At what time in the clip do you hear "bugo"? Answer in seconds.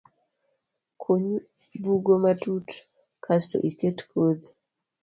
1.83-2.13